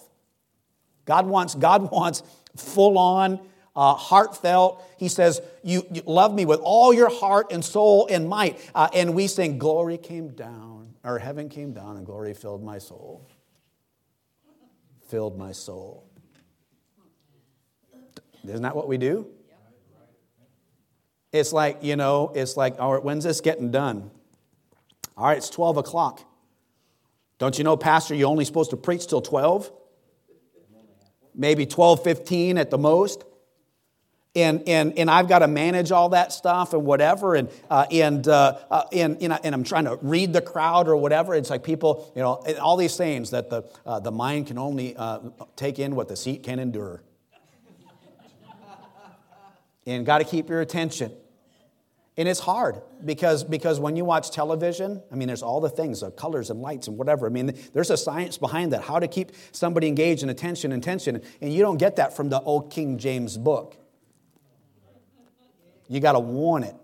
[1.05, 2.23] God wants, God wants
[2.55, 3.39] full on,
[3.75, 4.83] uh, heartfelt.
[4.97, 8.59] He says, you, you, love me with all your heart and soul and might.
[8.73, 12.77] Uh, and we sing, Glory came down or heaven came down and glory filled my
[12.77, 13.27] soul.
[15.07, 16.05] Filled my soul.
[18.43, 19.27] Isn't that what we do?
[21.31, 24.11] It's like, you know, it's like, all right, when's this getting done?
[25.17, 26.21] All right, it's 12 o'clock.
[27.37, 29.71] Don't you know, Pastor, you're only supposed to preach till 12?
[31.33, 33.23] Maybe 12, 15 at the most
[34.35, 38.25] and, and, and I've got to manage all that stuff and whatever, and, uh, and,
[38.27, 41.35] uh, uh, and, and I'm trying to read the crowd or whatever.
[41.35, 44.95] It's like people, you know, all these things that the, uh, the mind can only
[44.95, 45.19] uh,
[45.57, 47.03] take in what the seat can endure.
[49.85, 51.11] and got to keep your attention.
[52.21, 56.01] And it's hard because, because when you watch television, I mean, there's all the things,
[56.01, 57.25] the colors and lights and whatever.
[57.25, 60.83] I mean, there's a science behind that, how to keep somebody engaged in attention and
[60.83, 61.19] tension.
[61.41, 63.75] And you don't get that from the old King James book.
[65.87, 66.75] You got to want it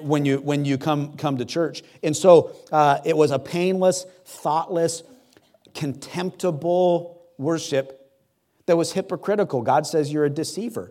[0.00, 1.82] when you when you come come to church.
[2.02, 5.02] And so uh, it was a painless, thoughtless,
[5.74, 8.10] contemptible worship
[8.64, 9.60] that was hypocritical.
[9.60, 10.90] God says you're a deceiver.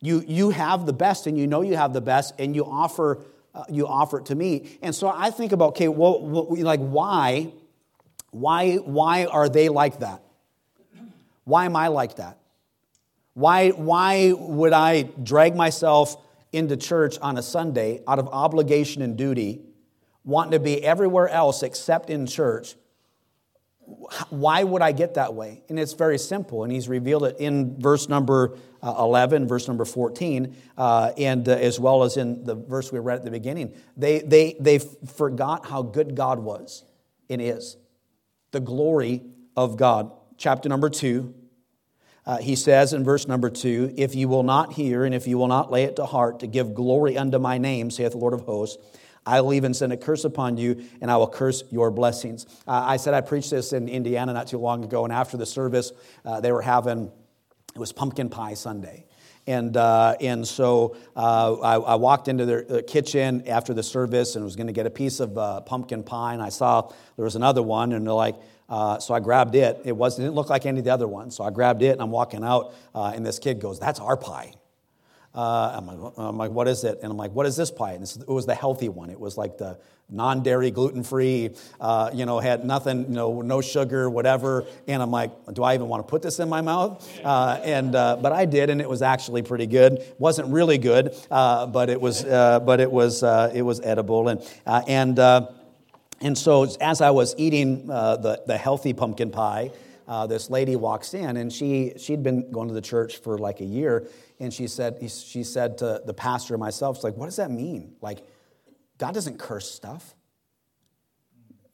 [0.00, 3.24] You you have the best, and you know you have the best, and you offer
[3.54, 4.78] uh, you offer it to me.
[4.82, 7.52] And so I think about okay, well, like why
[8.30, 10.22] why why are they like that?
[11.44, 12.38] Why am I like that?
[13.38, 16.16] Why, why would I drag myself
[16.52, 19.60] into church on a Sunday out of obligation and duty,
[20.24, 22.74] wanting to be everywhere else except in church?
[24.30, 25.62] Why would I get that way?
[25.68, 29.84] And it's very simple, and he's revealed it in verse number uh, 11, verse number
[29.84, 33.74] 14, uh, and uh, as well as in the verse we read at the beginning.
[33.96, 36.84] They, they, they forgot how good God was
[37.28, 37.76] and is,
[38.52, 39.22] the glory
[39.56, 40.12] of God.
[40.36, 41.34] Chapter number 2,
[42.28, 45.38] uh, he says in verse number two, If you will not hear and if you
[45.38, 48.34] will not lay it to heart to give glory unto my name, saith the Lord
[48.34, 48.76] of hosts,
[49.24, 52.46] I will even send a curse upon you, and I will curse your blessings.
[52.66, 55.46] Uh, I said I preached this in Indiana not too long ago, and after the
[55.46, 55.92] service,
[56.24, 57.10] uh, they were having,
[57.78, 59.04] it was pumpkin pie Sunday.
[59.46, 64.44] And, uh, and so uh, I, I, walked into the kitchen after the service and
[64.44, 67.36] was going to get a piece of uh, pumpkin pie, and I saw there was
[67.36, 68.34] another one, and they're like,
[68.68, 69.80] uh, so I grabbed it.
[69.84, 71.36] It, was, it didn't look like any of the other ones.
[71.36, 74.16] So I grabbed it, and I'm walking out, uh, and this kid goes, That's our
[74.16, 74.52] pie.
[75.34, 76.98] Uh, I'm, like, I'm, like, what is it?
[77.02, 77.92] And I'm like, what is this pie?
[77.92, 79.08] And it was the healthy one.
[79.08, 79.78] It was like the
[80.10, 84.64] non-dairy, gluten-free, uh, you know, had nothing, you know, no sugar, whatever.
[84.86, 87.06] And I'm like, do I even want to put this in my mouth?
[87.22, 90.02] Uh, and uh, but I did, and it was actually pretty good.
[90.18, 94.28] Wasn't really good, uh, but it was, uh, but it was, it was edible.
[94.28, 95.18] And and
[96.20, 99.70] and so as I was eating the the healthy pumpkin pie.
[100.26, 103.66] this lady walks in, and she she'd been going to the church for like a
[103.66, 104.08] year,
[104.40, 107.50] and she said, she said to the pastor and myself, she's like, what does that
[107.50, 107.94] mean?
[108.00, 108.24] Like,
[108.98, 110.14] God doesn't curse stuff.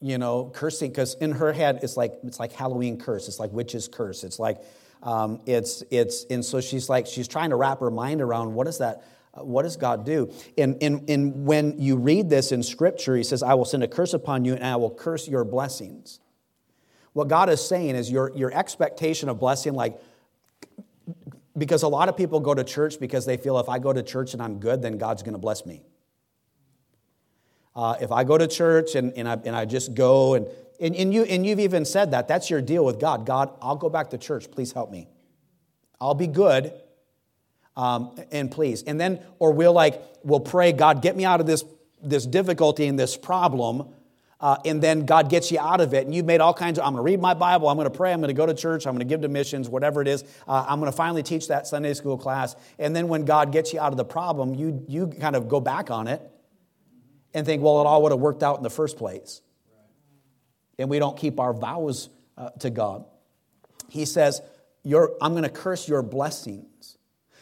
[0.01, 3.27] You know, cursing, because in her head, it's like, it's like Halloween curse.
[3.27, 4.23] It's like witch's curse.
[4.23, 4.61] It's like,
[5.01, 8.67] um, it's, it's, and so she's like, she's trying to wrap her mind around what
[8.67, 9.03] is that?
[9.33, 10.31] What does God do?
[10.57, 13.87] And, and, and when you read this in Scripture, He says, I will send a
[13.87, 16.19] curse upon you and I will curse your blessings.
[17.13, 19.99] What God is saying is your, your expectation of blessing, like
[21.57, 24.03] because a lot of people go to church because they feel if I go to
[24.03, 25.81] church and I'm good, then God's going to bless me.
[27.75, 30.47] Uh, if I go to church and, and, I, and I just go, and,
[30.79, 33.25] and, and, you, and you've even said that, that's your deal with God.
[33.25, 34.49] God, I'll go back to church.
[34.49, 35.07] Please help me.
[35.99, 36.73] I'll be good.
[37.75, 38.83] Um, and please.
[38.83, 41.65] And then, or we'll like, we'll pray, God, get me out of this,
[42.01, 43.93] this difficulty and this problem
[44.39, 46.05] uh, and then God gets you out of it.
[46.05, 47.97] And you've made all kinds of, I'm going to read my Bible, I'm going to
[47.97, 50.07] pray, I'm going to go to church, I'm going to give to missions, whatever it
[50.07, 50.23] is.
[50.47, 52.55] Uh, I'm going to finally teach that Sunday school class.
[52.77, 55.59] And then when God gets you out of the problem, you, you kind of go
[55.59, 56.21] back on it
[57.35, 59.41] and think, well, it all would have worked out in the first place.
[60.79, 63.05] And we don't keep our vows uh, to God.
[63.89, 64.41] He says,
[64.85, 66.97] I'm going to curse your blessings.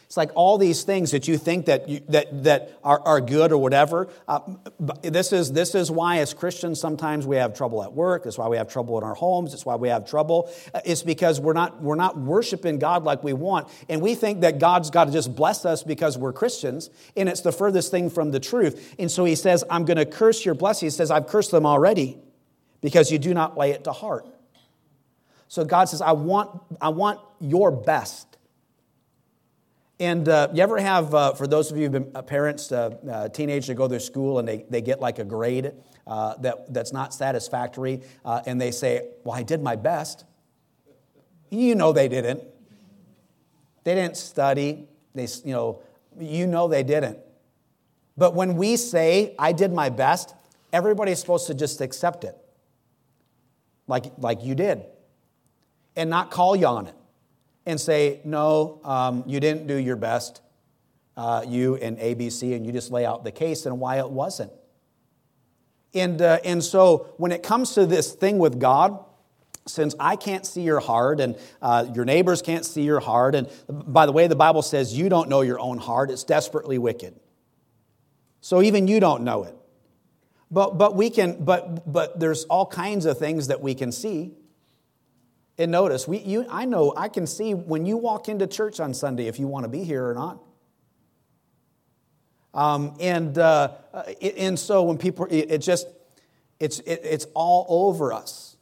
[0.06, 3.52] It's like all these things that you think that, you, that, that are, are good
[3.52, 4.08] or whatever.
[4.28, 4.40] Uh,
[5.02, 8.24] this, is, this is why, as Christians, sometimes we have trouble at work.
[8.24, 9.54] That's why we have trouble in our homes.
[9.54, 10.50] It's why we have trouble.
[10.74, 13.68] Uh, it's because we're not, we're not worshiping God like we want.
[13.88, 16.90] And we think that God's got to just bless us because we're Christians.
[17.16, 18.94] And it's the furthest thing from the truth.
[18.98, 20.86] And so he says, I'm going to curse your blessing.
[20.86, 22.18] He says, I've cursed them already
[22.80, 24.26] because you do not lay it to heart.
[25.48, 28.33] So God says, I want, I want your best.
[30.00, 32.96] And uh, you ever have, uh, for those of you who've been uh, parents, uh,
[33.08, 35.72] uh, teenagers that go to school and they, they get like a grade
[36.06, 40.24] uh, that, that's not satisfactory, and they say, Well, I did my best.
[41.50, 42.42] You know they didn't.
[43.84, 44.88] They didn't study.
[45.14, 45.82] They, you know,
[46.18, 47.18] you know they didn't.
[48.16, 50.34] But when we say, I did my best,
[50.72, 52.36] everybody's supposed to just accept it,
[53.86, 54.84] like, like you did,
[55.94, 56.94] and not call you on it
[57.66, 60.42] and say, no, um, you didn't do your best,
[61.16, 64.52] uh, you and ABC, and you just lay out the case and why it wasn't.
[65.94, 69.02] And, uh, and so when it comes to this thing with God,
[69.66, 73.48] since I can't see your heart and uh, your neighbors can't see your heart, and
[73.68, 77.18] by the way, the Bible says you don't know your own heart, it's desperately wicked.
[78.40, 79.56] So even you don't know it.
[80.50, 84.32] But, but we can, but, but there's all kinds of things that we can see.
[85.56, 88.92] And notice, we, you, I know, I can see when you walk into church on
[88.92, 90.40] Sunday if you want to be here or not.
[92.52, 93.72] Um, and, uh,
[94.20, 95.86] and so when people, it, it just,
[96.58, 98.56] it's, it, it's all over us.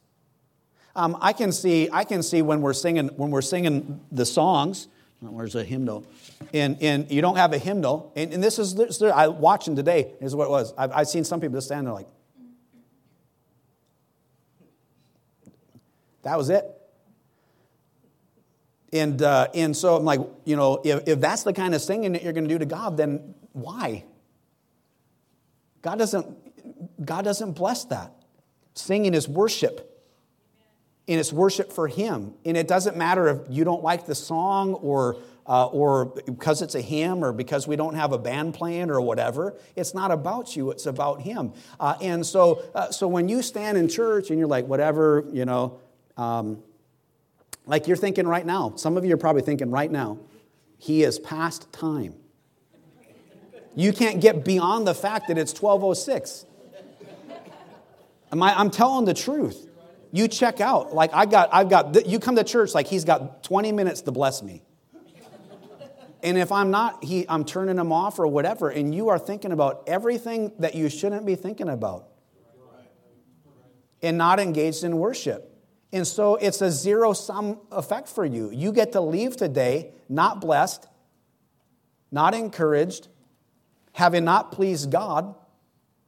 [0.94, 4.88] Um, I can see, I can see when we're singing, when we're singing the songs,
[5.20, 6.04] where's a hymnal?
[6.52, 8.12] And, and you don't have a hymnal.
[8.16, 10.74] And, and this is, I watching today, is what it was.
[10.76, 12.08] I've, I've seen some people just stand there like,
[16.22, 16.66] that was it.
[18.92, 22.12] And, uh, and so I'm like, you know, if, if that's the kind of singing
[22.12, 24.04] that you're going to do to God, then why?
[25.80, 26.26] God doesn't,
[27.04, 28.12] God doesn't bless that.
[28.74, 29.88] Singing is worship.
[31.08, 32.34] And it's worship for Him.
[32.44, 36.74] And it doesn't matter if you don't like the song or, uh, or because it's
[36.74, 39.56] a hymn or because we don't have a band playing or whatever.
[39.74, 41.54] It's not about you, it's about Him.
[41.80, 45.44] Uh, and so, uh, so when you stand in church and you're like, whatever, you
[45.44, 45.80] know,
[46.16, 46.62] um,
[47.72, 48.74] like you're thinking right now.
[48.76, 50.18] Some of you are probably thinking right now,
[50.76, 52.14] he is past time.
[53.74, 56.44] You can't get beyond the fact that it's 1206.
[58.30, 59.70] Am I, I'm telling the truth.
[60.12, 60.94] You check out.
[60.94, 64.12] Like I got, I've got, you come to church like he's got 20 minutes to
[64.12, 64.62] bless me.
[66.22, 69.50] And if I'm not, he, I'm turning him off or whatever, and you are thinking
[69.50, 72.08] about everything that you shouldn't be thinking about
[74.02, 75.51] and not engaged in worship.
[75.92, 78.50] And so it's a zero sum effect for you.
[78.50, 80.86] You get to leave today not blessed,
[82.10, 83.08] not encouraged,
[83.92, 85.34] having not pleased God,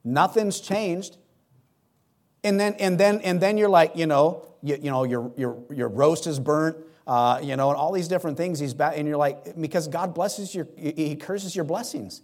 [0.03, 1.17] nothing's changed.
[2.43, 5.57] And then, and then, and then you're like, you know, you, you know, your, your,
[5.71, 6.77] your roast is burnt,
[7.07, 8.59] uh, you know, and all these different things.
[8.59, 12.21] He's back, and you're like, because God blesses your, He curses your blessings.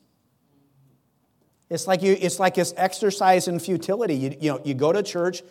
[1.70, 4.16] It's like you, it's like this exercise in futility.
[4.16, 5.42] You, you know, you go to church,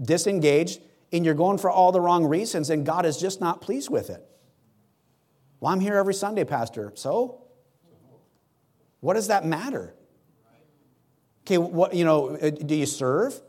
[0.00, 0.80] disengaged,
[1.12, 4.10] and you're going for all the wrong reasons, and God is just not pleased with
[4.10, 4.24] it.
[5.60, 6.92] Well, I'm here every Sunday, Pastor.
[6.94, 7.42] So?
[9.00, 9.94] What does that matter?
[11.46, 13.40] Okay, what, you know, uh, do you serve?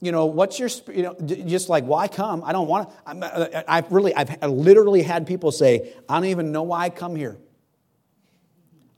[0.00, 2.44] You know, what's your, you know, just like, why come?
[2.44, 3.64] I don't want to.
[3.72, 7.38] I've really, I've literally had people say, I don't even know why I come here.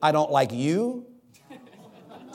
[0.03, 1.07] I don't like you.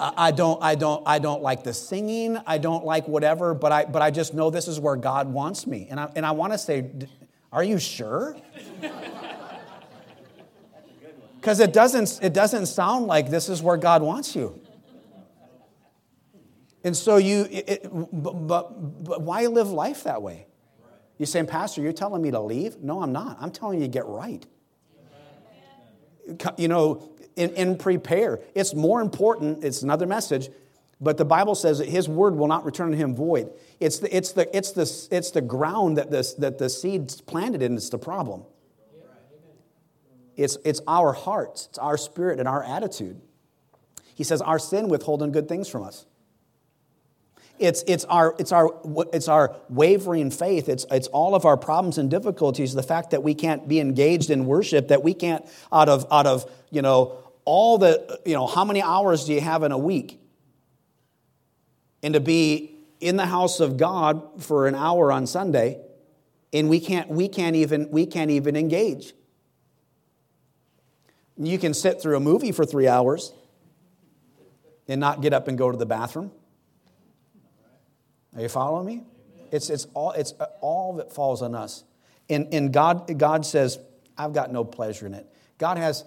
[0.01, 2.37] I don't, I don't, I don't like the singing.
[2.47, 5.67] I don't like whatever, but I, but I just know this is where God wants
[5.67, 5.87] me.
[5.91, 6.89] And I, and I want to say,
[7.51, 8.35] are you sure?
[11.41, 14.61] Because it doesn't, it doesn't sound like this is where God wants you.
[16.83, 20.45] And so you, it, but, but, but why live life that way?
[21.17, 22.77] You're saying, Pastor, you're telling me to leave?
[22.77, 23.37] No, I'm not.
[23.39, 24.45] I'm telling you to get right.
[26.57, 28.39] You know, and, and prepare.
[28.55, 30.49] It's more important, it's another message,
[30.99, 33.51] but the Bible says that his word will not return to him void.
[33.79, 37.61] It's the, it's the, it's the, it's the ground that, this, that the seed's planted
[37.61, 38.43] in, it's the problem.
[40.37, 43.19] It's, it's our hearts, it's our spirit and our attitude.
[44.15, 46.05] He says, Our sin withholding good things from us.
[47.57, 48.71] It's, it's, our, it's, our,
[49.13, 50.67] it's our wavering faith.
[50.67, 52.73] It's, it's all of our problems and difficulties.
[52.73, 56.25] The fact that we can't be engaged in worship, that we can't, out of, out
[56.25, 59.77] of you know, all the, you know, how many hours do you have in a
[59.77, 60.19] week?
[62.03, 65.79] And to be in the house of God for an hour on Sunday,
[66.53, 69.13] and we can't, we can't, even, we can't even engage.
[71.37, 73.33] You can sit through a movie for three hours
[74.87, 76.31] and not get up and go to the bathroom.
[78.35, 79.03] Are you following me?
[79.51, 81.83] It's, it's, all, it's uh, all that falls on us.
[82.29, 83.79] And, and God, God says,
[84.17, 85.27] I've got no pleasure in it.
[85.57, 86.05] God has,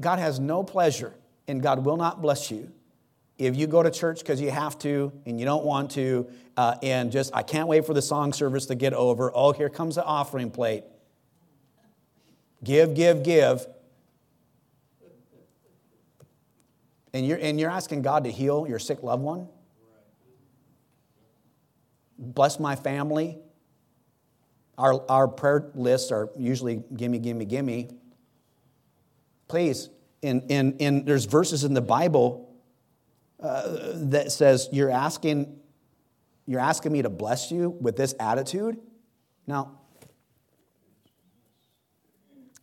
[0.00, 1.14] God has no pleasure,
[1.46, 2.72] and God will not bless you
[3.38, 6.74] if you go to church because you have to and you don't want to, uh,
[6.82, 9.30] and just, I can't wait for the song service to get over.
[9.34, 10.84] Oh, here comes the offering plate.
[12.64, 13.64] Give, give, give.
[17.14, 19.48] And you're, and you're asking God to heal your sick loved one?
[22.18, 23.38] bless my family.
[24.76, 27.88] Our, our prayer lists are usually gimme, gimme, gimme.
[29.48, 29.88] Please,
[30.22, 32.54] in, in, in, there's verses in the Bible
[33.40, 35.58] uh, that says you're asking,
[36.46, 38.78] you're asking me to bless you with this attitude.
[39.46, 39.78] Now,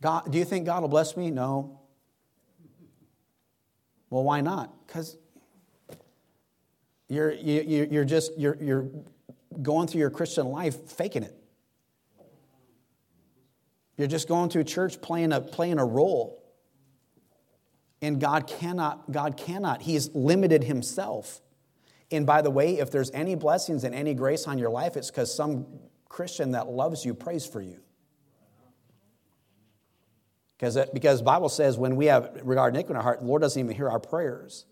[0.00, 1.30] God, do you think God will bless me?
[1.30, 1.80] No.
[4.10, 4.86] Well, why not?
[4.86, 5.16] Because
[7.08, 8.88] you're, you, you're just you're, you're
[9.62, 11.34] going through your Christian life faking it.
[13.96, 16.45] You're just going through church playing a, playing a role.
[18.06, 19.82] And God cannot, God cannot.
[19.82, 21.40] He's limited himself.
[22.12, 25.10] And by the way, if there's any blessings and any grace on your life, it's
[25.10, 25.66] because some
[26.08, 27.80] Christian that loves you prays for you.
[30.56, 33.74] Because, because Bible says when we have regard in our heart, the Lord doesn't even
[33.74, 34.66] hear our prayers.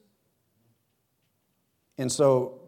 [1.99, 2.61] And so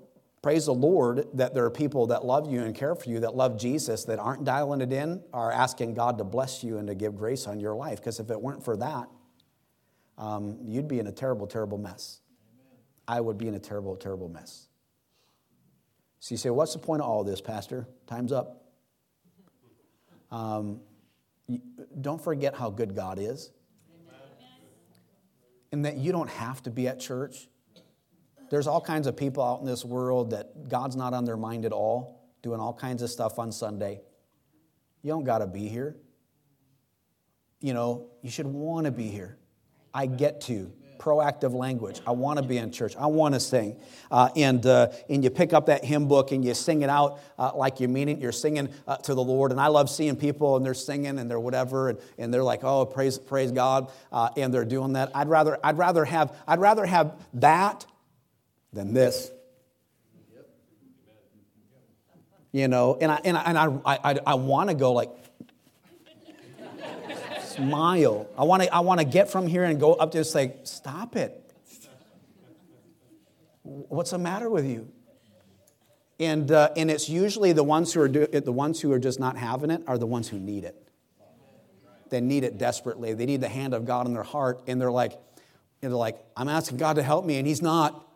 [0.43, 3.37] praise the Lord that there are people that love you and care for you, that
[3.37, 6.97] love Jesus, that aren't dialing it in, are asking God to bless you and to
[6.97, 8.01] give grace on your life.
[8.01, 9.07] Because if it weren't for that,
[10.19, 12.21] um, you'd be in a terrible, terrible mess.
[13.09, 14.69] I would be in a terrible, terrible mess.
[16.21, 17.87] So you say, What's the point of all this, Pastor?
[18.07, 18.65] Time's up.
[20.31, 20.81] Um,
[22.01, 23.51] don't forget how good God is.
[25.73, 27.49] And that you don't have to be at church.
[28.51, 31.65] There's all kinds of people out in this world that God's not on their mind
[31.65, 34.01] at all, doing all kinds of stuff on Sunday.
[35.03, 35.97] You don't got to be here.
[37.61, 39.39] You know, you should want to be here.
[39.97, 40.71] I get to.
[40.99, 42.01] Proactive language.
[42.07, 42.95] I want to be in church.
[42.97, 43.81] I want to sing.
[44.11, 47.21] Uh, and, uh, and you pick up that hymn book and you sing it out
[47.39, 48.19] uh, like you mean it.
[48.19, 49.53] You're singing uh, to the Lord.
[49.53, 51.91] And I love seeing people and they're singing and they're whatever.
[51.91, 53.91] And, and they're like, oh, praise, praise God.
[54.13, 55.13] Uh, and they're doing that.
[55.15, 57.87] I'd rather, I'd, rather have, I'd rather have that
[58.73, 59.31] than this.
[62.53, 65.11] You know, and I, and I, and I, I, I want to go like,
[67.57, 68.29] smile.
[68.39, 71.17] I want to I want to get from here and go up to say, stop
[71.17, 71.43] it.
[73.63, 74.89] What's the matter with you?
[76.19, 79.21] And, uh, and it's usually the ones who are do, the ones who are just
[79.21, 80.89] not having it are the ones who need it.
[82.09, 83.13] They need it desperately.
[83.15, 85.13] They need the hand of God in their heart, and they're like,
[85.83, 88.07] and they're like, I'm asking God to help me, and He's not.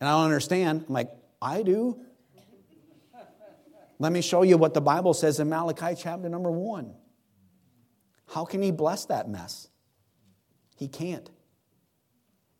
[0.00, 0.84] And I don't understand.
[0.86, 1.98] I'm like, I do.
[3.98, 6.94] Let me show you what the Bible says in Malachi chapter number one.
[8.34, 9.68] How can He bless that mess?
[10.74, 11.30] He can't.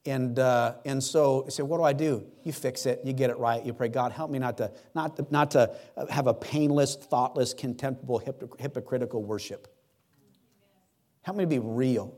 [0.07, 2.27] And, uh, and so you say, what do I do?
[2.45, 5.17] You fix it, you get it right, you pray, God, help me not to, not
[5.17, 5.75] to, not to
[6.11, 8.23] have a painless, thoughtless, contemptible,
[8.59, 9.67] hypocritical worship.
[11.23, 12.17] Help me to be real.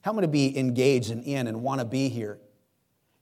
[0.00, 2.40] Help me to be engaged and in and want to be here.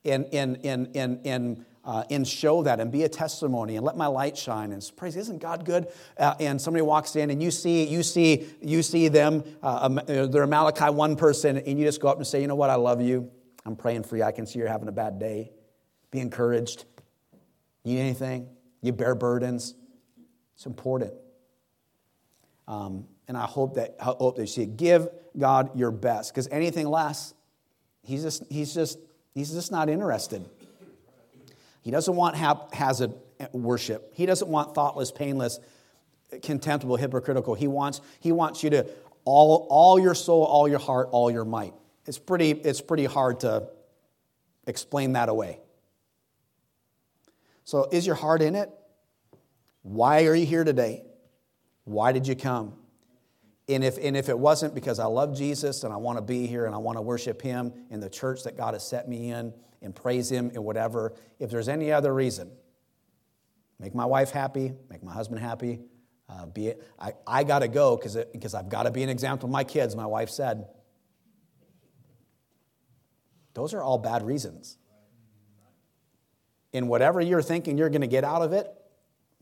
[0.06, 3.96] And, and, and, and, and, uh, and show that and be a testimony and let
[3.96, 5.86] my light shine and praise isn't god good
[6.18, 10.42] uh, and somebody walks in and you see you see you see them uh, they're
[10.42, 12.74] a malachi 1 person and you just go up and say you know what i
[12.74, 13.30] love you
[13.66, 14.22] I'm praying for you.
[14.22, 15.50] I can see you're having a bad day.
[16.12, 16.84] Be encouraged.
[17.84, 18.48] Need anything?
[18.80, 19.74] You bear burdens.
[20.54, 21.12] It's important.
[22.68, 24.76] Um, and I hope that I hope that you see it.
[24.76, 27.34] Give God your best, because anything less,
[28.02, 28.98] he's just he's just
[29.34, 30.48] he's just not interested.
[31.86, 34.10] He doesn't want haphazard eh, worship.
[34.12, 35.60] He doesn't want thoughtless, painless,
[36.42, 37.54] contemptible, hypocritical.
[37.54, 38.88] He wants he wants you to
[39.24, 41.74] all all your soul, all your heart, all your might.
[42.04, 43.68] It's pretty, it's pretty hard to
[44.66, 45.60] explain that away.
[47.62, 48.68] So, is your heart in it?
[49.82, 51.04] Why are you here today?
[51.84, 52.74] Why did you come?
[53.68, 56.48] And if, and if it wasn't because I love Jesus and I want to be
[56.48, 59.30] here and I want to worship Him in the church that God has set me
[59.30, 59.54] in
[59.86, 62.50] and praise Him and whatever, if there's any other reason,
[63.78, 65.80] make my wife happy, make my husband happy,
[66.28, 69.48] uh, be it, I, I got to go because I've got to be an example
[69.48, 70.66] to my kids, my wife said.
[73.54, 74.76] Those are all bad reasons.
[76.74, 78.70] And whatever you're thinking you're going to get out of it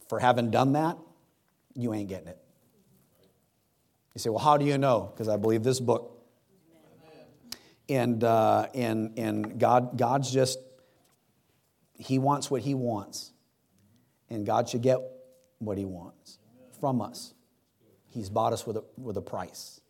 [0.09, 0.99] for having done that,
[1.75, 2.39] you ain't getting it.
[4.15, 5.11] You say, well, how do you know?
[5.13, 6.14] Because I believe this book.
[7.89, 10.59] And, uh, and, and God, God's just,
[11.99, 13.33] He wants what He wants.
[14.31, 14.99] And God should get
[15.59, 16.39] what He wants
[16.81, 17.35] from us.
[18.09, 19.81] He's bought us with a, with a price.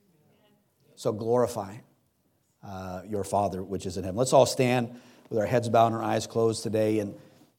[0.96, 1.76] So glorify
[2.62, 4.16] uh, your Father which is in heaven.
[4.16, 7.00] Let's all stand with our heads bowed and our eyes closed today.
[7.00, 7.14] And